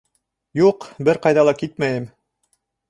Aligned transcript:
—Юҡ, 0.61 0.87
бер 1.09 1.21
ҡайҙа 1.27 1.47
ла 1.51 1.57
китмәйем. 1.63 2.13